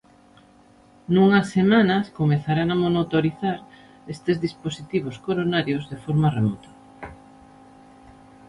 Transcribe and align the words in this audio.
Nunhas 1.13 1.47
semanas 1.57 2.05
comezarán 2.19 2.69
a 2.71 2.79
monotorizar 2.83 3.57
estes 4.13 4.37
dispositivos 4.45 5.15
coronarios 5.25 5.83
de 5.91 5.97
forma 6.03 6.33
remota. 6.37 6.69